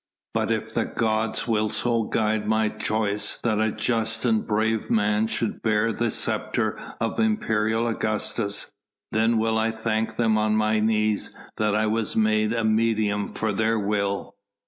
[0.33, 5.27] But if the gods will so guide my choice that a just and brave man
[5.27, 8.73] shall bear the sceptre of imperial Augustus,
[9.11, 13.53] then will I thank them on my knees that I was made a medium for
[13.53, 14.33] their will."